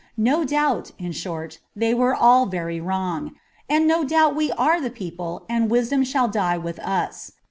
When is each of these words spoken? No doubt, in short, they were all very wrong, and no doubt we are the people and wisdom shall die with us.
No 0.17 0.43
doubt, 0.43 0.93
in 0.97 1.11
short, 1.11 1.59
they 1.75 1.93
were 1.93 2.15
all 2.15 2.47
very 2.47 2.81
wrong, 2.81 3.35
and 3.69 3.87
no 3.87 4.03
doubt 4.03 4.35
we 4.35 4.51
are 4.53 4.81
the 4.81 4.89
people 4.89 5.45
and 5.47 5.69
wisdom 5.69 6.03
shall 6.03 6.27
die 6.27 6.57
with 6.57 6.79
us. 6.79 7.33